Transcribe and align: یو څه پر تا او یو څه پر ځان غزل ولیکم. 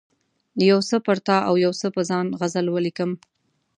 یو 0.69 0.79
څه 0.89 0.95
پر 1.05 1.17
تا 1.27 1.37
او 1.47 1.53
یو 1.65 1.73
څه 1.79 1.87
پر 1.93 2.03
ځان 2.09 2.25
غزل 2.39 2.65
ولیکم. 2.69 3.11